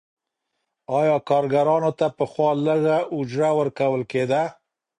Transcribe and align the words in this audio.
آیا 0.99 1.15
کارګرانو 1.29 1.91
ته 1.99 2.07
پخوا 2.17 2.49
لږه 2.65 2.97
اجوره 3.15 3.49
ورکول 3.59 4.01
کیده؟ 4.11 4.43